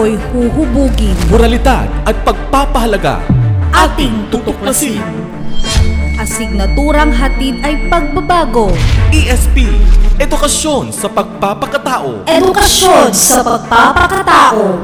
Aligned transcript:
Pagkatao'y 0.00 0.16
huhubugin. 0.32 1.12
Moralidad 1.28 1.84
at 2.08 2.16
pagpapahalaga. 2.24 3.20
Ating 3.68 4.32
tutuklasin. 4.32 4.96
Asignaturang 6.16 7.12
hatid 7.12 7.60
ay 7.60 7.84
pagbabago. 7.92 8.72
ESP, 9.12 9.68
edukasyon 10.16 10.88
sa 10.88 11.04
pagpapakatao. 11.12 12.24
Edukasyon 12.24 13.12
sa 13.12 13.44
pagpapakatao. 13.44 14.80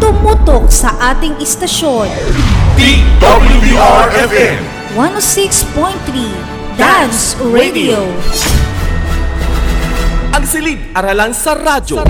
Tumutok 0.00 0.64
sa 0.72 0.96
ating 1.12 1.36
istasyon. 1.36 2.08
DWDR-FM 2.80 4.56
106.3 4.96 6.80
Dance 6.80 7.36
Radio. 7.52 8.00
Ang 10.32 10.44
silid 10.48 10.80
aralan 10.96 11.36
sa 11.36 11.52
radyo. 11.52 12.00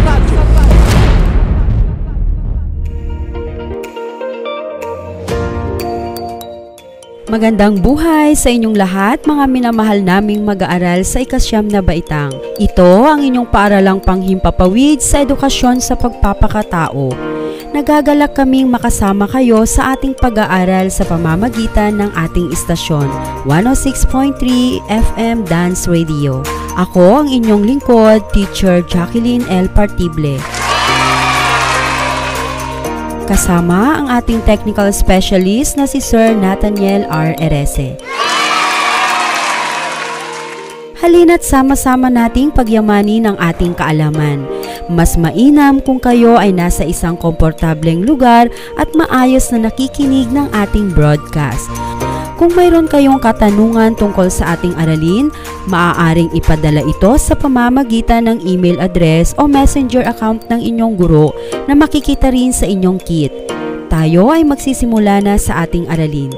Magandang 7.32 7.80
buhay 7.80 8.36
sa 8.36 8.52
inyong 8.52 8.76
lahat, 8.76 9.24
mga 9.24 9.48
minamahal 9.48 10.04
naming 10.04 10.44
mag-aaral 10.44 11.00
sa 11.00 11.24
ikasyam 11.24 11.64
na 11.64 11.80
baitang. 11.80 12.28
Ito 12.60 13.08
ang 13.08 13.24
inyong 13.24 13.48
paaralang 13.48 14.04
panghimpapawid 14.04 15.00
sa 15.00 15.24
edukasyon 15.24 15.80
sa 15.80 15.96
pagpapakatao. 15.96 17.08
Nagagalak 17.72 18.36
kaming 18.36 18.68
makasama 18.68 19.24
kayo 19.32 19.64
sa 19.64 19.96
ating 19.96 20.12
pag-aaral 20.12 20.92
sa 20.92 21.08
pamamagitan 21.08 22.04
ng 22.04 22.12
ating 22.20 22.52
istasyon, 22.52 23.08
106.3 23.48 24.84
FM 24.92 25.48
Dance 25.48 25.88
Radio. 25.88 26.44
Ako 26.76 27.24
ang 27.24 27.32
inyong 27.32 27.64
lingkod, 27.64 28.28
Teacher 28.36 28.84
Jacqueline 28.84 29.48
L. 29.48 29.72
Partible. 29.72 30.36
Kasama 33.32 33.96
ang 33.96 34.12
ating 34.12 34.44
technical 34.44 34.92
specialist 34.92 35.80
na 35.80 35.88
si 35.88 36.04
Sir 36.04 36.36
Nathaniel 36.36 37.08
R. 37.08 37.32
Erese. 37.40 37.96
Halina't 41.00 41.40
sama-sama 41.40 42.12
nating 42.12 42.52
pagyamanin 42.52 43.32
ang 43.32 43.40
ating 43.40 43.72
kaalaman. 43.72 44.44
Mas 44.92 45.16
mainam 45.16 45.80
kung 45.80 45.96
kayo 45.96 46.36
ay 46.36 46.52
nasa 46.52 46.84
isang 46.84 47.16
komportableng 47.16 48.04
lugar 48.04 48.52
at 48.76 48.92
maayos 48.92 49.48
na 49.48 49.72
nakikinig 49.72 50.28
ng 50.28 50.52
ating 50.52 50.92
broadcast. 50.92 51.72
Kung 52.42 52.58
mayroon 52.58 52.90
kayong 52.90 53.22
katanungan 53.22 53.94
tungkol 53.94 54.26
sa 54.26 54.58
ating 54.58 54.74
aralin, 54.74 55.30
maaaring 55.70 56.26
ipadala 56.34 56.82
ito 56.82 57.14
sa 57.14 57.38
pamamagitan 57.38 58.26
ng 58.26 58.42
email 58.42 58.82
address 58.82 59.30
o 59.38 59.46
messenger 59.46 60.02
account 60.02 60.42
ng 60.50 60.58
inyong 60.58 60.98
guro 60.98 61.30
na 61.70 61.78
makikita 61.78 62.34
rin 62.34 62.50
sa 62.50 62.66
inyong 62.66 62.98
kit. 62.98 63.30
Tayo 63.86 64.34
ay 64.34 64.42
magsisimula 64.42 65.22
na 65.22 65.38
sa 65.38 65.62
ating 65.62 65.86
aralin. 65.86 66.34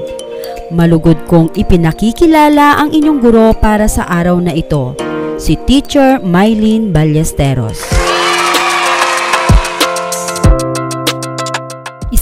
Malugod 0.69 1.17
kong 1.25 1.49
ipinakikilala 1.57 2.85
ang 2.85 2.93
inyong 2.93 3.17
guro 3.17 3.57
para 3.57 3.89
sa 3.89 4.05
araw 4.05 4.37
na 4.37 4.53
ito, 4.53 4.93
si 5.41 5.57
Teacher 5.57 6.21
Mylene 6.21 6.93
Ballesteros. 6.93 8.04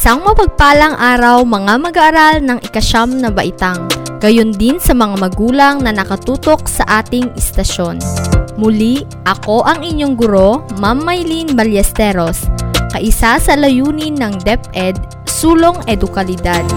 Isang 0.04 0.20
mapagpalang 0.28 1.00
araw 1.00 1.48
mga 1.48 1.80
mag-aaral 1.80 2.44
ng 2.44 2.60
ikasyam 2.60 3.24
na 3.24 3.32
baitang. 3.32 3.88
Gayon 4.20 4.52
din 4.52 4.76
sa 4.76 4.92
mga 4.92 5.16
magulang 5.16 5.80
na 5.80 5.96
nakatutok 5.96 6.68
sa 6.68 6.84
ating 7.00 7.32
istasyon. 7.40 8.04
Muli, 8.60 9.08
ako 9.24 9.64
ang 9.64 9.80
inyong 9.80 10.20
guro, 10.20 10.68
Ma'am 10.84 11.08
Maylene 11.08 11.56
Ballesteros, 11.56 12.44
kaisa 12.92 13.40
sa 13.40 13.56
layunin 13.56 14.20
ng 14.20 14.44
DepEd, 14.44 15.00
Sulong 15.24 15.80
Edukalidad. 15.88 16.68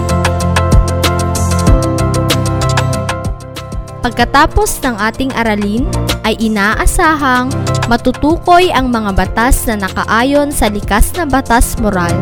Pagkatapos 4.07 4.79
ng 4.87 4.95
ating 5.03 5.35
aralin, 5.35 5.83
ay 6.23 6.39
inaasahang 6.39 7.51
matutukoy 7.91 8.71
ang 8.71 8.87
mga 8.87 9.11
batas 9.11 9.67
na 9.67 9.83
nakaayon 9.83 10.47
sa 10.47 10.71
likas 10.71 11.11
na 11.19 11.27
batas 11.27 11.75
moral 11.83 12.15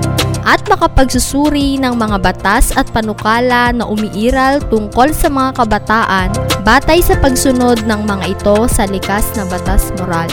at 0.45 0.61
makapagsusuri 0.69 1.81
ng 1.81 1.97
mga 1.97 2.21
batas 2.21 2.69
at 2.77 2.85
panukala 2.93 3.73
na 3.73 3.89
umiiral 3.89 4.61
tungkol 4.69 5.09
sa 5.09 5.27
mga 5.27 5.57
kabataan 5.57 6.29
batay 6.61 7.01
sa 7.01 7.17
pagsunod 7.17 7.81
ng 7.89 8.01
mga 8.05 8.25
ito 8.37 8.69
sa 8.69 8.85
likas 8.85 9.33
na 9.33 9.43
batas 9.49 9.89
moral. 9.97 10.29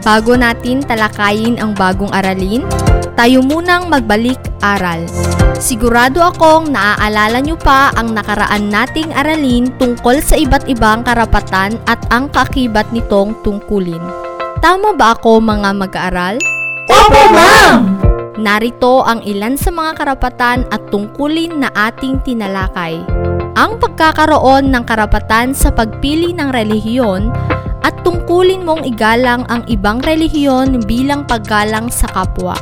Bago 0.00 0.40
natin 0.40 0.80
talakayin 0.80 1.60
ang 1.60 1.76
bagong 1.76 2.08
aralin, 2.16 2.64
tayo 3.12 3.44
munang 3.44 3.92
magbalik 3.92 4.40
aral. 4.64 5.04
Sigurado 5.60 6.24
akong 6.24 6.72
naaalala 6.72 7.44
nyo 7.44 7.60
pa 7.60 7.92
ang 7.92 8.16
nakaraan 8.16 8.72
nating 8.72 9.12
aralin 9.12 9.68
tungkol 9.76 10.24
sa 10.24 10.40
iba't 10.40 10.64
ibang 10.70 11.04
karapatan 11.04 11.76
at 11.84 12.00
ang 12.08 12.32
kakibat 12.32 12.88
nitong 12.88 13.36
tungkulin. 13.44 14.27
Tama 14.68 14.92
ba 15.00 15.16
ako 15.16 15.40
mga 15.40 15.72
mag-aaral? 15.80 16.36
Opo, 16.92 17.22
ma'am! 17.32 17.88
Narito 18.36 19.00
ang 19.00 19.24
ilan 19.24 19.56
sa 19.56 19.72
mga 19.72 19.96
karapatan 19.96 20.68
at 20.68 20.92
tungkulin 20.92 21.64
na 21.64 21.72
ating 21.72 22.20
tinalakay. 22.20 23.00
Ang 23.56 23.80
pagkakaroon 23.80 24.68
ng 24.68 24.84
karapatan 24.84 25.56
sa 25.56 25.72
pagpili 25.72 26.36
ng 26.36 26.52
relihiyon 26.52 27.32
at 27.80 27.96
tungkulin 28.04 28.60
mong 28.60 28.84
igalang 28.84 29.48
ang 29.48 29.64
ibang 29.72 30.04
relihiyon 30.04 30.84
bilang 30.84 31.24
paggalang 31.24 31.88
sa 31.88 32.04
kapwa. 32.12 32.52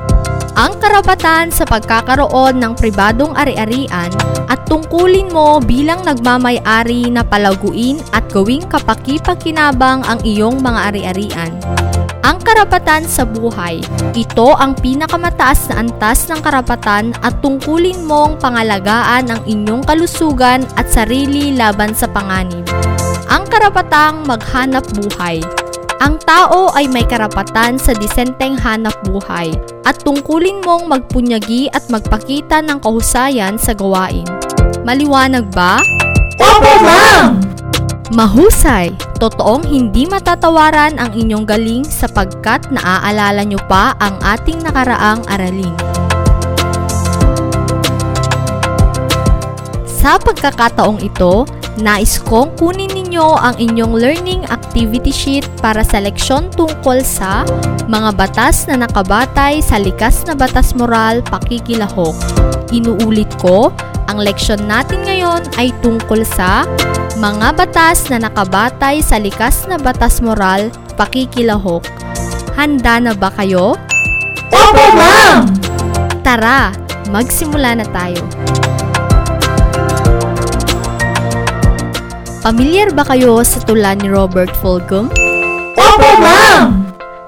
Ang 0.54 0.78
karapatan 0.78 1.50
sa 1.50 1.66
pagkakaroon 1.66 2.62
ng 2.62 2.78
pribadong 2.78 3.34
ari-arian 3.34 4.14
at 4.46 4.62
tungkulin 4.70 5.26
mo 5.34 5.58
bilang 5.58 6.06
nagmamay-ari 6.06 7.10
na 7.10 7.26
palaguin 7.26 7.98
at 8.14 8.22
gawing 8.30 8.62
kapaki-pakinabang 8.70 10.06
ang 10.06 10.22
iyong 10.22 10.62
mga 10.62 10.94
ari-arian. 10.94 11.85
Ang 12.26 12.42
karapatan 12.42 13.06
sa 13.06 13.22
buhay. 13.22 13.78
Ito 14.10 14.58
ang 14.58 14.74
pinakamataas 14.74 15.70
na 15.70 15.86
antas 15.86 16.26
ng 16.26 16.42
karapatan 16.42 17.14
at 17.22 17.38
tungkulin 17.38 18.02
mong 18.02 18.42
pangalagaan 18.42 19.30
ang 19.30 19.38
inyong 19.46 19.86
kalusugan 19.86 20.66
at 20.74 20.90
sarili 20.90 21.54
laban 21.54 21.94
sa 21.94 22.10
panganib. 22.10 22.66
Ang 23.30 23.46
karapatang 23.46 24.26
maghanap 24.26 24.82
buhay. 24.98 25.38
Ang 26.02 26.18
tao 26.26 26.74
ay 26.74 26.90
may 26.90 27.06
karapatan 27.06 27.78
sa 27.78 27.94
disenteng 27.94 28.58
hanap 28.58 28.98
buhay 29.06 29.54
at 29.86 29.94
tungkulin 30.02 30.58
mong 30.66 30.90
magpunyagi 30.90 31.70
at 31.70 31.86
magpakita 31.86 32.58
ng 32.58 32.82
kahusayan 32.82 33.54
sa 33.54 33.70
gawain. 33.70 34.26
Maliwanag 34.82 35.46
ba? 35.54 35.78
Opo, 36.42 36.74
ma'am! 36.82 37.38
Mahusay! 38.10 39.05
Totoong 39.16 39.64
hindi 39.64 40.04
matatawaran 40.04 41.00
ang 41.00 41.16
inyong 41.16 41.48
galing 41.48 41.88
sapagkat 41.88 42.68
naaalala 42.68 43.48
nyo 43.48 43.56
pa 43.64 43.96
ang 43.96 44.20
ating 44.20 44.60
nakaraang 44.60 45.24
aralin. 45.32 45.72
Sa 49.88 50.20
pagkakataong 50.20 51.00
ito, 51.00 51.48
nais 51.80 52.20
kong 52.20 52.60
kunin 52.60 52.92
ninyo 52.92 53.40
ang 53.40 53.56
inyong 53.56 53.96
learning 53.96 54.44
activity 54.52 55.10
sheet 55.10 55.48
para 55.64 55.80
sa 55.80 55.96
leksyon 55.96 56.52
tungkol 56.52 57.00
sa 57.00 57.48
mga 57.88 58.20
batas 58.20 58.68
na 58.68 58.84
nakabatay 58.84 59.64
sa 59.64 59.80
likas 59.80 60.28
na 60.28 60.36
batas 60.36 60.76
moral 60.76 61.24
pakikilahok. 61.24 62.14
Inuulit 62.68 63.32
ko, 63.40 63.72
ang 64.12 64.20
leksyon 64.20 64.68
natin 64.68 65.08
ngayon 65.08 65.48
ay 65.56 65.72
tungkol 65.80 66.20
sa 66.22 66.68
mga 67.16 67.56
batas 67.56 68.12
na 68.12 68.20
nakabatay 68.20 69.00
sa 69.00 69.16
likas 69.16 69.64
na 69.64 69.80
batas 69.80 70.20
moral 70.20 70.68
pakikilahok. 71.00 71.80
Handa 72.52 73.00
na 73.00 73.12
ba 73.16 73.32
kayo? 73.32 73.76
Opo, 74.52 74.84
ma'am! 74.92 75.48
Tara, 76.20 76.76
magsimula 77.08 77.80
na 77.80 77.86
tayo. 77.88 78.20
Pamilyar 82.44 82.92
ba 82.92 83.02
kayo 83.02 83.40
sa 83.42 83.64
tula 83.64 83.96
ni 83.96 84.12
Robert 84.12 84.52
Fulghum? 84.60 85.08
Opo, 85.76 86.10
ma'am! 86.20 86.85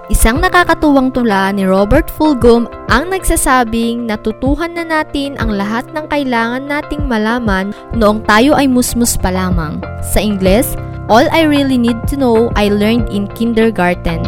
Isang 0.08 0.40
nakakatuwang 0.40 1.12
tula 1.12 1.52
ni 1.52 1.68
Robert 1.68 2.08
Fulghum 2.08 2.64
ang 2.88 3.12
nagsasabing 3.12 4.08
natutuhan 4.08 4.72
na 4.72 4.80
natin 4.80 5.36
ang 5.36 5.52
lahat 5.52 5.84
ng 5.92 6.08
kailangan 6.08 6.64
nating 6.64 7.04
malaman 7.04 7.76
noong 7.92 8.24
tayo 8.24 8.56
ay 8.56 8.64
musmus 8.64 9.20
pa 9.20 9.28
lamang. 9.28 9.76
Sa 10.00 10.16
Ingles, 10.16 10.72
All 11.12 11.28
I 11.28 11.44
really 11.44 11.76
need 11.76 11.96
to 12.12 12.20
know 12.20 12.52
I 12.52 12.68
learned 12.72 13.08
in 13.12 13.32
kindergarten. 13.32 14.24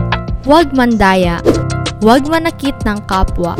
Huwag 0.48 0.72
mandaya. 0.72 1.40
Huwag 2.00 2.24
manakit 2.28 2.76
ng 2.88 3.00
kapwa. 3.04 3.52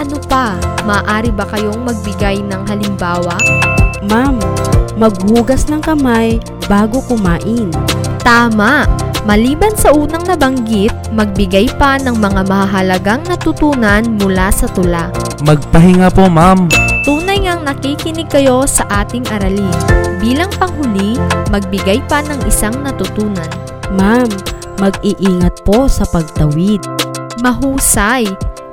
Ano 0.00 0.16
pa? 0.28 0.56
Maaari 0.88 1.32
ba 1.32 1.44
kayong 1.52 1.84
magbigay 1.84 2.40
ng 2.40 2.64
halimbawa? 2.68 3.36
Ma'am, 4.08 4.40
maghugas 4.96 5.68
ng 5.68 5.84
kamay 5.84 6.40
bago 6.64 7.04
kumain. 7.04 7.68
Tama! 8.24 8.88
Maliban 9.22 9.70
sa 9.78 9.94
unang 9.94 10.26
nabanggit, 10.26 10.90
magbigay 11.14 11.70
pa 11.78 11.94
ng 12.02 12.18
mga 12.18 12.42
mahalagang 12.42 13.22
natutunan 13.22 14.02
mula 14.18 14.50
sa 14.50 14.66
tula. 14.66 15.14
Magpahinga 15.46 16.10
po, 16.10 16.26
ma'am. 16.26 16.66
Tunay 17.06 17.46
ngang 17.46 17.62
nakikinig 17.62 18.26
kayo 18.26 18.66
sa 18.66 18.82
ating 18.90 19.22
aralin. 19.30 19.70
Bilang 20.18 20.50
panghuli, 20.58 21.14
magbigay 21.54 22.02
pa 22.10 22.18
ng 22.26 22.42
isang 22.50 22.74
natutunan. 22.82 23.46
Ma'am, 23.94 24.26
mag-iingat 24.82 25.62
po 25.62 25.86
sa 25.86 26.02
pagtawid. 26.10 26.82
Mahusay! 27.46 28.26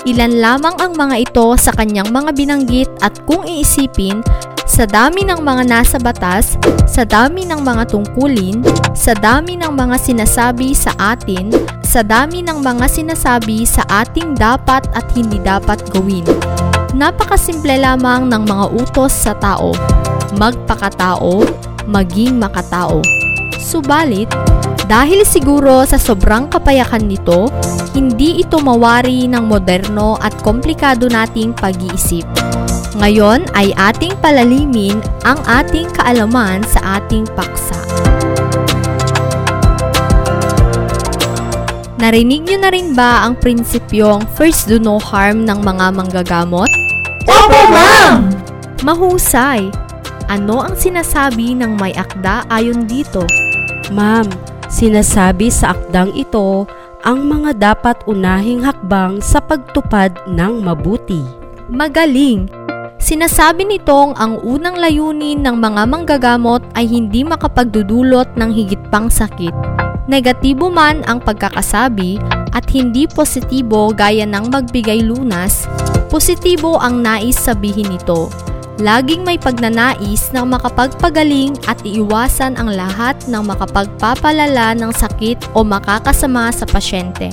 Ilan 0.09 0.41
lamang 0.41 0.81
ang 0.81 0.97
mga 0.97 1.29
ito 1.29 1.45
sa 1.61 1.69
kanyang 1.77 2.09
mga 2.09 2.33
binanggit 2.33 2.89
at 3.05 3.13
kung 3.29 3.45
iisipin, 3.45 4.25
sa 4.79 4.87
dami 4.87 5.27
ng 5.27 5.43
mga 5.43 5.67
nasa 5.67 5.99
batas, 5.99 6.55
sa 6.87 7.03
dami 7.03 7.43
ng 7.43 7.59
mga 7.59 7.91
tungkulin, 7.91 8.63
sa 8.95 9.11
dami 9.11 9.59
ng 9.59 9.75
mga 9.75 9.99
sinasabi 9.99 10.71
sa 10.71 10.95
atin, 10.95 11.51
sa 11.83 11.99
dami 11.99 12.39
ng 12.39 12.63
mga 12.63 12.87
sinasabi 12.87 13.67
sa 13.67 13.83
ating 13.91 14.39
dapat 14.39 14.87
at 14.95 15.03
hindi 15.19 15.35
dapat 15.43 15.83
gawin. 15.91 16.23
Napakasimple 16.95 17.75
lamang 17.75 18.31
ng 18.31 18.47
mga 18.47 18.65
utos 18.79 19.11
sa 19.11 19.35
tao. 19.35 19.75
Magpakatao, 20.39 21.43
maging 21.83 22.39
makatao. 22.39 23.03
Subalit, 23.59 24.31
dahil 24.87 25.27
siguro 25.27 25.83
sa 25.83 25.99
sobrang 25.99 26.47
kapayakan 26.47 27.03
nito, 27.03 27.51
hindi 27.91 28.39
ito 28.39 28.63
mawari 28.63 29.27
ng 29.27 29.43
moderno 29.43 30.15
at 30.23 30.31
komplikado 30.39 31.11
nating 31.11 31.51
pag-iisip. 31.51 32.23
Ngayon 32.97 33.45
ay 33.53 33.69
ating 33.77 34.17
palalimin 34.17 34.97
ang 35.21 35.37
ating 35.45 35.85
kaalaman 35.93 36.65
sa 36.65 36.97
ating 36.97 37.29
paksa. 37.37 37.77
Narinig 41.99 42.47
nyo 42.49 42.57
na 42.63 42.69
rin 42.73 42.97
ba 42.97 43.27
ang 43.27 43.37
prinsipyong 43.37 44.25
first 44.33 44.65
do 44.65 44.81
no 44.81 44.97
harm 44.97 45.45
ng 45.45 45.59
mga 45.61 45.85
manggagamot? 45.93 46.71
Opo, 47.29 47.61
ma'am! 47.69 48.25
Mahusay! 48.81 49.69
Ano 50.25 50.63
ang 50.63 50.73
sinasabi 50.73 51.53
ng 51.53 51.77
may 51.77 51.93
akda 51.93 52.47
ayon 52.49 52.89
dito? 52.89 53.21
Ma'am, 53.93 54.25
sinasabi 54.71 55.53
sa 55.53 55.77
akdang 55.77 56.15
ito 56.17 56.65
ang 57.05 57.25
mga 57.27 57.57
dapat 57.57 58.01
unahing 58.09 58.65
hakbang 58.65 59.21
sa 59.21 59.37
pagtupad 59.43 60.15
ng 60.25 60.65
mabuti. 60.65 61.21
Magaling! 61.69 62.58
Sinasabi 62.99 63.63
nitong 63.63 64.11
ang 64.19 64.43
unang 64.43 64.75
layunin 64.75 65.39
ng 65.39 65.55
mga 65.55 65.87
manggagamot 65.87 66.59
ay 66.75 66.83
hindi 66.83 67.23
makapagdudulot 67.23 68.35
ng 68.35 68.51
higit 68.51 68.83
pang 68.91 69.07
sakit. 69.07 69.55
Negatibo 70.11 70.67
man 70.67 71.07
ang 71.07 71.23
pagkakasabi 71.23 72.19
at 72.51 72.67
hindi 72.67 73.07
positibo 73.07 73.95
gaya 73.95 74.27
ng 74.27 74.51
magbigay 74.51 74.99
lunas, 74.99 75.63
positibo 76.11 76.75
ang 76.75 76.99
nais 76.99 77.39
sabihin 77.39 77.87
nito. 77.87 78.27
Laging 78.83 79.23
may 79.23 79.39
pagnanais 79.39 80.31
na 80.35 80.43
makapagpagaling 80.43 81.55
at 81.71 81.79
iiwasan 81.87 82.59
ang 82.59 82.67
lahat 82.67 83.15
ng 83.31 83.43
makapagpapalala 83.47 84.75
ng 84.75 84.91
sakit 84.91 85.39
o 85.55 85.63
makakasama 85.63 86.51
sa 86.51 86.67
pasyente. 86.67 87.31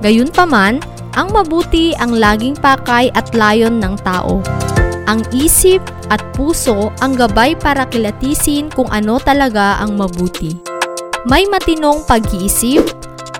Gayunpaman, 0.00 0.80
ang 1.14 1.34
mabuti 1.34 1.94
ang 1.98 2.14
laging 2.14 2.54
pakay 2.58 3.10
at 3.14 3.32
layon 3.34 3.82
ng 3.82 3.98
tao. 4.06 4.38
Ang 5.10 5.26
isip 5.34 5.82
at 6.10 6.22
puso 6.38 6.94
ang 7.02 7.18
gabay 7.18 7.58
para 7.58 7.86
kilatisin 7.90 8.70
kung 8.70 8.86
ano 8.94 9.18
talaga 9.18 9.82
ang 9.82 9.98
mabuti. 9.98 10.54
May 11.26 11.50
matinong 11.50 12.06
pag-iisip, 12.06 12.86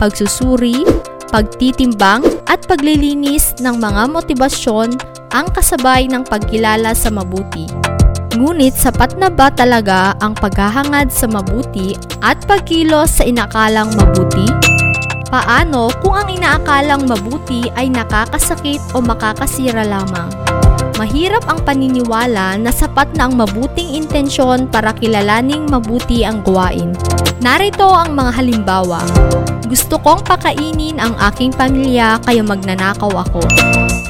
pagsusuri, 0.02 0.82
pagtitimbang 1.30 2.26
at 2.50 2.66
paglilinis 2.66 3.54
ng 3.62 3.78
mga 3.78 4.02
motibasyon 4.10 4.98
ang 5.30 5.46
kasabay 5.54 6.10
ng 6.10 6.26
pagkilala 6.26 6.90
sa 6.90 7.08
mabuti. 7.08 7.70
Ngunit 8.34 8.74
sapat 8.74 9.18
na 9.18 9.30
ba 9.30 9.50
talaga 9.50 10.14
ang 10.22 10.34
paghahangad 10.38 11.10
sa 11.10 11.26
mabuti 11.26 11.94
at 12.22 12.38
pagkilos 12.46 13.18
sa 13.18 13.26
inakalang 13.26 13.90
mabuti? 13.94 14.69
Paano 15.30 15.94
kung 16.02 16.18
ang 16.18 16.26
inaakalang 16.26 17.06
mabuti 17.06 17.70
ay 17.78 17.86
nakakasakit 17.86 18.82
o 18.92 18.98
makakasira 18.98 19.86
lamang? 19.86 20.49
Mahirap 21.00 21.48
ang 21.48 21.64
paniniwala 21.64 22.60
na 22.60 22.68
sapat 22.68 23.16
na 23.16 23.24
ang 23.24 23.32
mabuting 23.32 23.96
intensyon 23.96 24.68
para 24.68 24.92
kilalaning 24.92 25.64
mabuti 25.64 26.28
ang 26.28 26.44
gawain. 26.44 26.92
Narito 27.40 27.88
ang 27.88 28.12
mga 28.12 28.36
halimbawa. 28.36 29.00
Gusto 29.64 29.96
kong 29.96 30.28
pakainin 30.28 31.00
ang 31.00 31.16
aking 31.32 31.56
pamilya 31.56 32.20
kaya 32.20 32.44
magnanakaw 32.44 33.16
ako. 33.16 33.40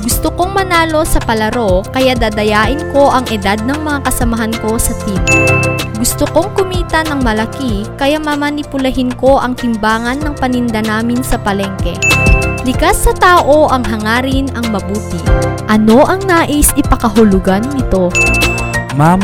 Gusto 0.02 0.34
kong 0.34 0.50
manalo 0.50 1.06
sa 1.06 1.22
palaro 1.22 1.86
kaya 1.94 2.18
dadayain 2.18 2.82
ko 2.90 3.06
ang 3.06 3.22
edad 3.30 3.62
ng 3.62 3.86
mga 3.86 4.10
kasamahan 4.10 4.50
ko 4.58 4.74
sa 4.74 4.90
team. 5.06 5.22
Gusto 5.94 6.26
kong 6.26 6.58
kumita 6.58 7.06
ng 7.06 7.22
malaki 7.22 7.86
kaya 8.02 8.18
mamanipulahin 8.18 9.14
ko 9.14 9.38
ang 9.38 9.54
timbangan 9.54 10.18
ng 10.18 10.34
paninda 10.42 10.82
namin 10.82 11.22
sa 11.22 11.38
palengke. 11.38 11.94
Likas 12.70 13.02
sa 13.02 13.10
tao 13.10 13.66
ang 13.66 13.82
hangarin 13.82 14.46
ang 14.54 14.70
mabuti. 14.70 15.18
Ano 15.66 16.06
ang 16.06 16.22
nais 16.22 16.70
ipakahulugan 16.78 17.66
nito? 17.74 18.14
Ma'am, 18.94 19.18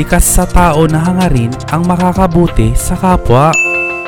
likas 0.00 0.24
sa 0.24 0.48
tao 0.48 0.88
na 0.88 1.04
hangarin 1.04 1.52
ang 1.76 1.84
makakabuti 1.84 2.72
sa 2.72 2.96
kapwa. 2.96 3.52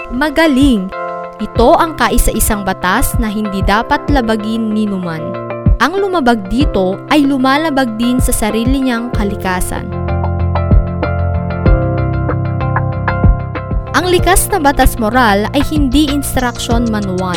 Magaling! 0.09 0.89
Ito 1.37 1.77
ang 1.77 2.01
kaisa-isang 2.01 2.65
batas 2.65 3.13
na 3.21 3.29
hindi 3.29 3.61
dapat 3.61 4.09
labagin 4.09 4.73
ni 4.73 4.89
Numan. 4.89 5.37
Ang 5.85 6.01
lumabag 6.01 6.49
dito 6.49 6.97
ay 7.13 7.29
lumalabag 7.29 8.01
din 8.01 8.17
sa 8.25 8.33
sarili 8.33 8.89
niyang 8.89 9.13
kalikasan. 9.13 9.85
Ang 13.93 14.09
likas 14.09 14.49
na 14.49 14.57
batas 14.57 14.97
moral 14.97 15.45
ay 15.53 15.61
hindi 15.69 16.09
instruction 16.09 16.89
manual. 16.89 17.37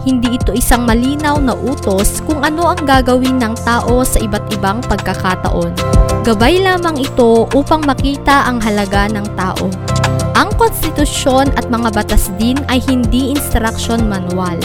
Hindi 0.00 0.40
ito 0.40 0.56
isang 0.56 0.88
malinaw 0.88 1.36
na 1.44 1.52
utos 1.52 2.24
kung 2.24 2.40
ano 2.40 2.72
ang 2.72 2.88
gagawin 2.88 3.36
ng 3.36 3.52
tao 3.68 4.00
sa 4.00 4.16
iba't 4.16 4.48
ibang 4.56 4.80
pagkakataon. 4.80 5.76
Gabay 6.24 6.64
lamang 6.64 6.96
ito 6.96 7.44
upang 7.52 7.84
makita 7.84 8.48
ang 8.48 8.64
halaga 8.64 9.12
ng 9.12 9.26
tao. 9.36 9.68
Ang 10.40 10.56
konstitusyon 10.56 11.52
at 11.52 11.68
mga 11.68 11.92
batas 11.92 12.32
din 12.40 12.56
ay 12.72 12.80
hindi 12.88 13.28
instruction 13.28 14.08
manual, 14.08 14.56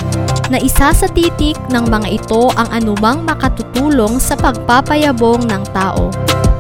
na 0.47 0.55
isa 0.55 0.95
sa 0.95 1.07
titik 1.11 1.59
ng 1.67 1.83
mga 1.91 2.15
ito 2.15 2.47
ang 2.55 2.71
anumang 2.71 3.27
makatutulong 3.27 4.15
sa 4.23 4.39
pagpapayabong 4.39 5.43
ng 5.51 5.63
tao. 5.75 6.07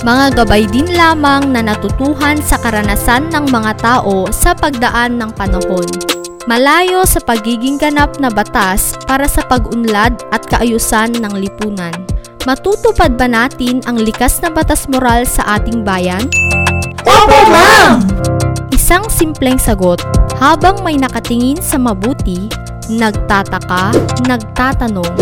Mga 0.03 0.43
gabay 0.43 0.67
din 0.67 0.91
lamang 0.99 1.47
na 1.55 1.63
natutuhan 1.63 2.43
sa 2.43 2.59
karanasan 2.59 3.31
ng 3.31 3.47
mga 3.47 3.71
tao 3.79 4.27
sa 4.35 4.51
pagdaan 4.51 5.15
ng 5.15 5.31
panahon. 5.31 5.87
Malayo 6.45 7.09
sa 7.09 7.17
pagiging 7.25 7.81
ganap 7.81 8.21
na 8.21 8.29
batas 8.29 8.93
para 9.09 9.25
sa 9.25 9.41
pag-unlad 9.49 10.13
at 10.29 10.45
kaayusan 10.45 11.17
ng 11.17 11.33
lipunan. 11.41 11.89
Matutupad 12.45 13.17
ba 13.17 13.25
natin 13.25 13.81
ang 13.89 13.97
likas 13.97 14.45
na 14.45 14.53
batas 14.53 14.85
moral 14.85 15.25
sa 15.25 15.57
ating 15.57 15.81
bayan? 15.81 16.21
Opo, 17.01 17.39
ma'am! 17.49 17.97
Isang 18.69 19.09
simpleng 19.09 19.57
sagot, 19.57 19.97
habang 20.37 20.85
may 20.85 21.01
nakatingin 21.01 21.57
sa 21.65 21.81
mabuti, 21.81 22.45
nagtataka, 22.93 23.97
nagtatanong, 24.29 25.17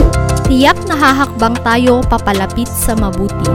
tiyak 0.52 0.76
na 0.92 0.96
hahakbang 1.00 1.56
tayo 1.64 2.04
papalapit 2.04 2.68
sa 2.68 3.00
mabuti. 3.00 3.48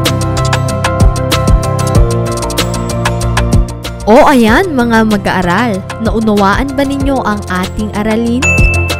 O 4.09 4.25
ayan 4.25 4.73
mga 4.73 5.05
mag-aaral, 5.05 5.85
naunawaan 6.00 6.73
ba 6.73 6.81
ninyo 6.81 7.21
ang 7.29 7.45
ating 7.45 7.93
aralin? 7.93 8.41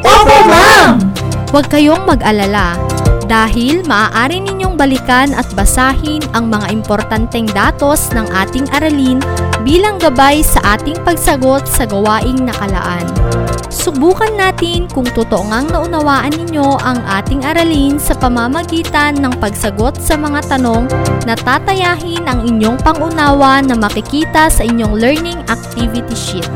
Opo, 0.05 0.37
ma'am! 0.45 1.01
Huwag 1.49 1.73
kayong 1.73 2.05
mag-alala. 2.05 2.77
Dahil 3.25 3.89
maaari 3.89 4.45
ninyong 4.45 4.77
balikan 4.77 5.33
at 5.33 5.49
basahin 5.57 6.21
ang 6.37 6.53
mga 6.53 6.77
importanteng 6.77 7.49
datos 7.57 8.13
ng 8.13 8.29
ating 8.37 8.69
aralin 8.69 9.17
bilang 9.65 9.97
gabay 9.97 10.45
sa 10.45 10.77
ating 10.77 11.01
pagsagot 11.09 11.65
sa 11.65 11.89
gawaing 11.89 12.45
nakalaan. 12.45 13.09
Subukan 13.69 14.39
natin 14.39 14.87
kung 14.89 15.05
totoo 15.05 15.51
ngang 15.51 15.69
naunawaan 15.75 16.33
ninyo 16.33 16.79
ang 16.81 17.03
ating 17.05 17.43
aralin 17.43 17.99
sa 17.99 18.15
pamamagitan 18.15 19.19
ng 19.19 19.35
pagsagot 19.43 19.99
sa 19.99 20.15
mga 20.15 20.47
tanong 20.47 20.89
na 21.27 21.35
tatayahin 21.35 22.25
ang 22.25 22.47
inyong 22.47 22.81
pangunawa 22.81 23.61
na 23.61 23.75
makikita 23.75 24.49
sa 24.49 24.63
inyong 24.63 24.95
learning 24.97 25.41
activity 25.51 26.17
sheet. 26.17 26.49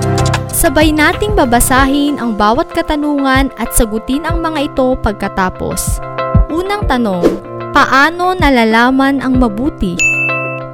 Sabay 0.53 0.95
nating 0.95 1.35
babasahin 1.35 2.21
ang 2.23 2.39
bawat 2.39 2.71
katanungan 2.71 3.51
at 3.59 3.73
sagutin 3.75 4.23
ang 4.23 4.45
mga 4.45 4.73
ito 4.73 4.95
pagkatapos. 5.01 5.99
Unang 6.53 6.85
tanong, 6.87 7.25
paano 7.73 8.37
nalalaman 8.37 9.25
ang 9.25 9.41
mabuti? 9.41 9.97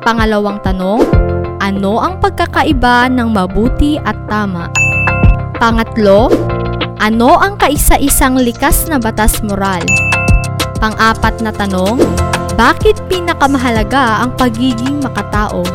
Pangalawang 0.03 0.59
tanong, 0.67 1.03
ano 1.63 2.03
ang 2.03 2.19
pagkakaiba 2.19 3.07
ng 3.11 3.29
mabuti 3.31 3.97
at 4.03 4.19
tama? 4.27 4.88
Pangatlo, 5.59 6.31
ano 7.03 7.35
ang 7.35 7.59
kaisa-isang 7.59 8.39
likas 8.39 8.87
na 8.87 8.95
batas 8.95 9.43
moral? 9.43 9.83
Pang-apat 10.79 11.43
na 11.43 11.51
tanong, 11.51 11.99
bakit 12.55 12.95
pinakamahalaga 13.11 14.23
ang 14.23 14.39
pagiging 14.39 15.03
makatao? 15.03 15.67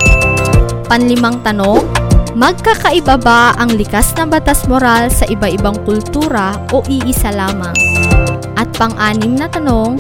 Panlimang 0.88 1.44
tanong, 1.44 1.84
magkakaiba 2.32 3.20
ba 3.20 3.52
ang 3.60 3.76
likas 3.76 4.16
na 4.16 4.24
batas 4.24 4.64
moral 4.72 5.12
sa 5.12 5.28
iba-ibang 5.28 5.76
kultura 5.84 6.56
o 6.72 6.80
iisa 6.88 7.36
lamang? 7.36 7.76
At 8.56 8.72
pang-anim 8.80 9.36
na 9.36 9.52
tanong, 9.52 10.00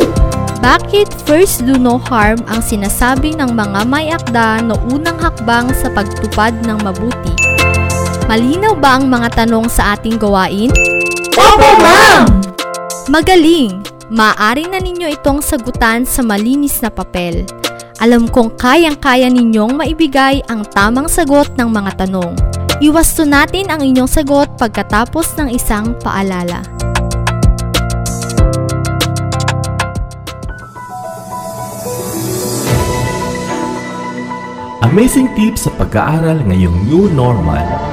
bakit 0.63 1.11
first 1.27 1.67
do 1.67 1.75
no 1.75 1.99
harm 1.99 2.39
ang 2.47 2.63
sinasabi 2.63 3.35
ng 3.35 3.51
mga 3.51 3.83
may 3.91 4.15
akda 4.15 4.63
no 4.63 4.79
unang 4.87 5.19
hakbang 5.19 5.75
sa 5.75 5.91
pagtupad 5.91 6.55
ng 6.63 6.79
mabuti? 6.87 7.42
Malinaw 8.23 8.79
ba 8.79 8.95
ang 8.95 9.11
mga 9.11 9.43
tanong 9.43 9.67
sa 9.67 9.99
ating 9.99 10.15
gawain? 10.15 10.71
Opo, 11.35 11.69
ma'am! 11.83 12.23
Magaling! 13.11 13.83
Maaari 14.07 14.71
na 14.71 14.79
ninyo 14.79 15.11
itong 15.19 15.43
sagutan 15.43 16.07
sa 16.07 16.23
malinis 16.23 16.79
na 16.79 16.87
papel. 16.87 17.43
Alam 17.99 18.31
kong 18.31 18.55
kayang-kaya 18.55 19.27
ninyong 19.27 19.75
maibigay 19.75 20.39
ang 20.47 20.63
tamang 20.71 21.11
sagot 21.11 21.51
ng 21.59 21.67
mga 21.67 22.07
tanong. 22.07 22.31
Iwasto 22.79 23.27
natin 23.27 23.67
ang 23.67 23.83
inyong 23.83 24.07
sagot 24.07 24.55
pagkatapos 24.55 25.35
ng 25.39 25.51
isang 25.51 25.91
paalala. 25.99 26.63
Amazing 34.83 35.27
tips 35.35 35.67
sa 35.67 35.71
pag-aaral 35.75 36.39
ngayong 36.47 36.87
new 36.87 37.09
normal. 37.11 37.92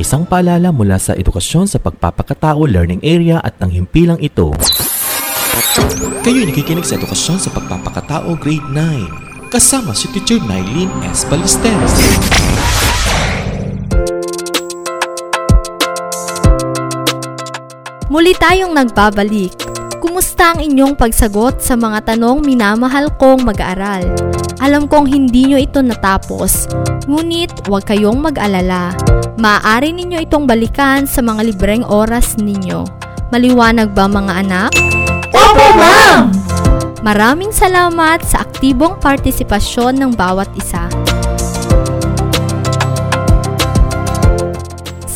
Isang 0.00 0.24
paalala 0.24 0.72
mula 0.72 0.96
sa 0.96 1.12
edukasyon 1.12 1.68
sa 1.68 1.76
pagpapakatao 1.76 2.64
learning 2.64 3.04
area 3.04 3.36
at 3.44 3.60
ang 3.60 3.68
himpilang 3.68 4.16
ito. 4.16 4.48
Kayo'y 6.24 6.48
nakikinig 6.48 6.88
sa 6.88 6.96
edukasyon 6.96 7.36
sa 7.36 7.52
pagpapakatao 7.52 8.32
grade 8.40 8.64
9. 8.72 9.52
Kasama 9.52 9.92
si 9.92 10.08
Teacher 10.08 10.40
Nylene 10.40 10.88
S. 11.12 11.28
Ballesteros. 11.28 11.92
Muli 18.08 18.32
tayong 18.40 18.72
nagbabalik. 18.72 19.52
Kumusta 20.00 20.56
ang 20.56 20.64
inyong 20.64 20.96
pagsagot 20.96 21.60
sa 21.60 21.76
mga 21.76 22.08
tanong 22.08 22.40
minamahal 22.40 23.12
kong 23.20 23.44
mag-aaral? 23.44 24.08
Alam 24.56 24.88
kong 24.88 25.04
hindi 25.04 25.44
nyo 25.44 25.60
ito 25.60 25.84
natapos, 25.84 26.72
ngunit 27.04 27.68
huwag 27.68 27.84
kayong 27.84 28.16
mag-alala. 28.16 28.96
Maaari 29.36 29.92
ninyo 29.92 30.24
itong 30.24 30.48
balikan 30.48 31.04
sa 31.04 31.20
mga 31.20 31.52
libreng 31.52 31.84
oras 31.84 32.40
ninyo. 32.40 32.80
Maliwanag 33.28 33.92
ba 33.92 34.08
mga 34.08 34.40
anak? 34.40 34.72
Opo, 35.36 35.66
ma'am! 35.76 36.32
Maraming 37.04 37.52
salamat 37.52 38.24
sa 38.24 38.48
aktibong 38.48 38.96
partisipasyon 39.04 40.00
ng 40.00 40.16
bawat 40.16 40.48
isa. 40.56 40.88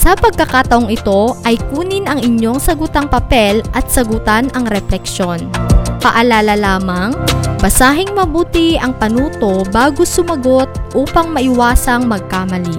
Sa 0.05 0.13
pagkakataong 0.13 0.93
ito 0.93 1.33
ay 1.49 1.57
kunin 1.73 2.05
ang 2.05 2.21
inyong 2.21 2.61
sagutang 2.61 3.09
papel 3.09 3.65
at 3.73 3.89
sagutan 3.89 4.53
ang 4.53 4.69
refleksyon. 4.69 5.49
Paalala 5.97 6.61
lamang, 6.61 7.17
basahing 7.65 8.13
mabuti 8.13 8.77
ang 8.77 8.93
panuto 9.01 9.65
bago 9.73 10.05
sumagot 10.05 10.69
upang 10.93 11.33
maiwasang 11.33 12.05
magkamali. 12.05 12.77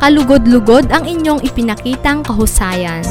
Kalugod-lugod 0.00 0.88
ang 0.88 1.04
inyong 1.04 1.44
ipinakitang 1.44 2.24
kahusayan. 2.24 3.04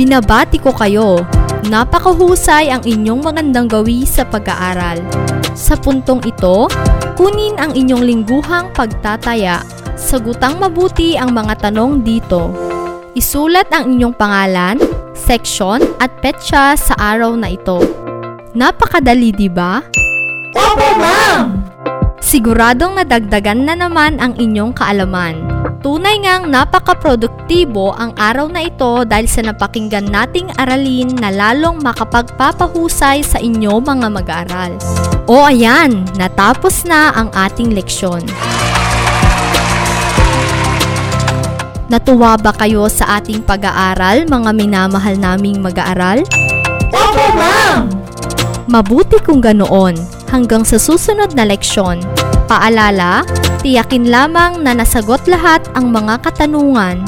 Binabati 0.00 0.56
ko 0.56 0.72
kayo. 0.72 1.28
Napakahusay 1.68 2.72
ang 2.72 2.88
inyong 2.88 3.20
magandang 3.20 3.68
gawi 3.68 4.08
sa 4.08 4.24
pag-aaral. 4.24 5.04
Sa 5.52 5.76
puntong 5.76 6.24
ito, 6.24 6.72
kunin 7.20 7.60
ang 7.60 7.76
inyong 7.76 8.00
lingguhang 8.00 8.72
pagtataya. 8.72 9.60
Sagutang 9.92 10.56
mabuti 10.56 11.20
ang 11.20 11.36
mga 11.36 11.68
tanong 11.68 12.00
dito. 12.00 12.73
Isulat 13.14 13.70
ang 13.70 13.94
inyong 13.94 14.18
pangalan, 14.18 14.74
section 15.14 15.78
at 16.02 16.10
petsa 16.18 16.74
sa 16.74 16.94
araw 16.98 17.38
na 17.38 17.54
ito. 17.54 17.78
Napakadali, 18.58 19.30
di 19.30 19.46
ba? 19.46 19.78
Opo, 20.50 20.88
ma'am! 20.98 21.62
Siguradong 22.18 22.98
nadagdagan 22.98 23.70
na 23.70 23.78
naman 23.78 24.18
ang 24.18 24.34
inyong 24.34 24.74
kaalaman. 24.74 25.46
Tunay 25.78 26.26
ngang 26.26 26.50
napaka-produktibo 26.50 27.94
ang 27.94 28.18
araw 28.18 28.50
na 28.50 28.66
ito 28.66 29.06
dahil 29.06 29.30
sa 29.30 29.46
napakinggan 29.46 30.10
nating 30.10 30.50
aralin 30.58 31.14
na 31.14 31.30
lalong 31.30 31.78
makapagpapahusay 31.86 33.22
sa 33.22 33.38
inyo 33.38 33.78
mga 33.78 34.10
mag-aaral. 34.10 34.74
O 35.30 35.46
ayan, 35.46 36.02
natapos 36.18 36.82
na 36.82 37.14
ang 37.14 37.30
ating 37.30 37.78
leksyon. 37.78 38.26
Natuwa 41.84 42.40
ba 42.40 42.48
kayo 42.56 42.88
sa 42.88 43.20
ating 43.20 43.44
pag-aaral, 43.44 44.24
mga 44.24 44.50
minamahal 44.56 45.20
naming 45.20 45.60
mag-aaral? 45.60 46.24
Opo, 46.88 47.26
ma'am! 47.36 47.92
Mabuti 48.72 49.20
kung 49.20 49.44
ganoon. 49.44 49.92
Hanggang 50.32 50.64
sa 50.64 50.80
susunod 50.80 51.36
na 51.36 51.44
leksyon. 51.44 52.00
Paalala, 52.48 53.28
tiyakin 53.60 54.08
lamang 54.08 54.64
na 54.64 54.72
nasagot 54.72 55.28
lahat 55.28 55.60
ang 55.76 55.92
mga 55.92 56.24
katanungan. 56.24 57.04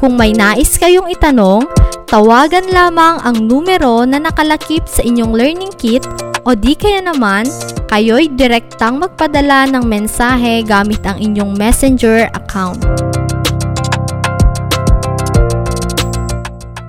Kung 0.00 0.16
may 0.16 0.32
nais 0.32 0.80
kayong 0.80 1.12
itanong, 1.12 1.68
tawagan 2.08 2.64
lamang 2.72 3.20
ang 3.20 3.36
numero 3.44 4.08
na 4.08 4.16
nakalakip 4.16 4.88
sa 4.88 5.04
inyong 5.04 5.36
learning 5.36 5.74
kit 5.76 6.02
o 6.48 6.56
di 6.56 6.72
kaya 6.72 7.04
naman, 7.04 7.44
kayo'y 7.92 8.32
direktang 8.32 8.98
magpadala 8.98 9.68
ng 9.68 9.84
mensahe 9.84 10.64
gamit 10.64 11.04
ang 11.04 11.20
inyong 11.20 11.52
messenger 11.56 12.26
account. 12.32 12.80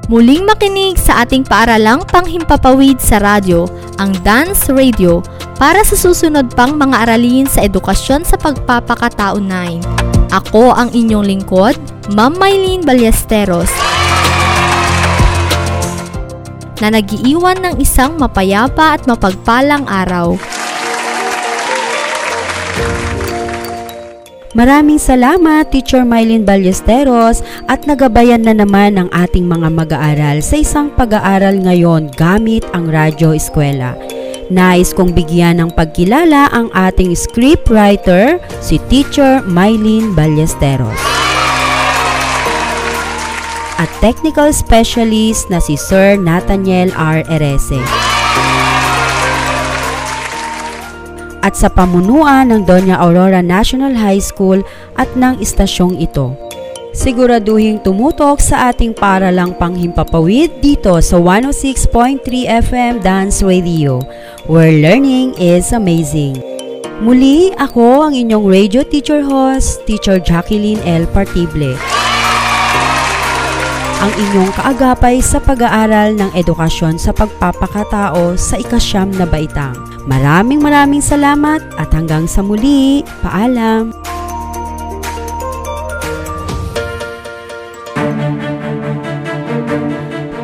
Muling 0.05 0.45
makinig 0.45 1.01
sa 1.01 1.25
ating 1.25 1.41
paaralang 1.41 2.05
panghimpapawid 2.05 3.01
sa 3.01 3.17
radyo, 3.17 3.65
ang 3.97 4.13
Dance 4.21 4.69
Radio, 4.69 5.25
para 5.57 5.81
sa 5.81 5.97
susunod 5.97 6.53
pang 6.53 6.77
mga 6.77 7.09
aralin 7.09 7.49
sa 7.49 7.65
edukasyon 7.65 8.21
sa 8.21 8.37
pagpapakatao 8.37 9.41
9. 9.41 10.29
Ako 10.29 10.77
ang 10.77 10.93
inyong 10.93 11.25
lingkod, 11.25 11.73
Ma'am 12.13 12.37
Maylene 12.37 12.85
Ballesteros, 12.85 13.73
na 16.85 16.93
nagiiwan 16.93 17.65
ng 17.65 17.81
isang 17.81 18.13
mapayapa 18.21 19.01
at 19.01 19.09
mapagpalang 19.09 19.89
araw. 19.89 20.37
Maraming 24.55 24.95
salamat 24.95 25.67
Teacher 25.67 26.07
Mylene 26.07 26.47
Ballesteros 26.47 27.43
at 27.67 27.83
nagabayan 27.83 28.39
na 28.39 28.55
naman 28.55 28.95
ang 28.95 29.11
ating 29.11 29.43
mga 29.43 29.67
mag-aaral 29.67 30.39
sa 30.39 30.55
isang 30.55 30.87
pag-aaral 30.95 31.59
ngayon 31.59 32.07
gamit 32.15 32.63
ang 32.71 32.87
Radyo 32.87 33.35
Eskwela. 33.35 33.99
Nais 34.47 34.95
kong 34.95 35.11
bigyan 35.11 35.59
ng 35.59 35.75
pagkilala 35.75 36.47
ang 36.55 36.71
ating 36.71 37.11
scriptwriter, 37.19 38.39
si 38.63 38.79
Teacher 38.87 39.43
Mylene 39.43 40.15
Ballesteros. 40.15 41.03
At 43.75 43.91
technical 43.99 44.55
specialist 44.55 45.51
na 45.51 45.59
si 45.59 45.75
Sir 45.75 46.15
Nathaniel 46.15 46.95
R. 46.95 47.27
Erese. 47.27 48.04
At 51.45 51.53
sa 51.53 51.69
pamunuan 51.69 52.49
ng 52.49 52.65
Doña 52.65 52.97
Aurora 52.97 53.45
National 53.45 53.93
High 53.93 54.25
School 54.25 54.65
at 54.97 55.13
ng 55.13 55.37
istasyong 55.37 56.01
ito. 56.01 56.33
Siguraduhin 56.95 57.83
tumutok 57.85 58.41
sa 58.41 58.73
ating 58.73 58.97
paralang 58.97 59.53
panghimpapawid 59.53 60.63
dito 60.63 60.97
sa 61.05 61.21
106.3 61.21 62.23
FM 62.65 63.03
Dance 63.05 63.45
Radio, 63.45 64.01
where 64.49 64.73
learning 64.73 65.37
is 65.37 65.69
amazing. 65.69 66.39
Muli, 67.03 67.51
ako 67.59 68.09
ang 68.09 68.13
inyong 68.15 68.47
radio 68.47 68.81
teacher 68.81 69.19
host, 69.19 69.83
Teacher 69.83 70.17
Jacqueline 70.17 70.79
L. 70.87 71.03
Partible. 71.11 71.75
Ang 73.95 74.11
inyong 74.11 74.51
kaagapay 74.59 75.23
sa 75.23 75.39
pag-aaral 75.39 76.19
ng 76.19 76.31
edukasyon 76.35 76.99
sa 76.99 77.15
pagpapakatao 77.15 78.35
sa 78.35 78.59
ikasyam 78.59 79.07
na 79.15 79.23
baitang. 79.23 79.75
Maraming 80.05 80.59
maraming 80.59 81.01
salamat 81.01 81.63
at 81.79 81.89
hanggang 81.95 82.27
sa 82.27 82.43
muli. 82.43 83.01
Paalam! 83.23 83.95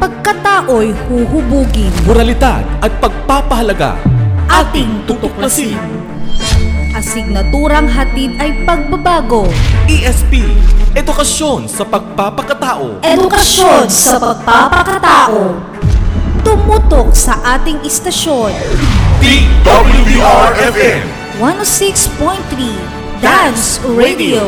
Pagkatao'y 0.02 0.96
huhubugin, 1.12 1.94
Moralidad 2.08 2.64
at 2.82 2.92
pagpapahalaga. 3.04 4.00
ating 4.48 5.04
Tutuklasin. 5.06 5.76
Asignaturang 7.02 7.90
hatid 7.90 8.38
ay 8.38 8.62
pagbabago, 8.62 9.50
ESP. 9.90 10.46
Edukasyon 10.94 11.66
sa 11.66 11.82
pagpapakatao. 11.82 13.02
edukasyon 13.02 13.90
sa 13.90 14.22
pagpapakatao. 14.22 15.58
Tumutok 16.46 17.10
sa 17.18 17.42
ating 17.58 17.82
istasyon, 17.82 18.54
DWDR-FM 19.18 21.02
106.3 21.42 23.18
Dance 23.18 23.82
Radio. 23.98 24.46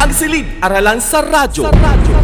Ang 0.00 0.08
silid 0.08 0.48
aralan 0.64 1.04
sa 1.04 1.20
radyo. 1.20 1.68
Dance 1.68 2.23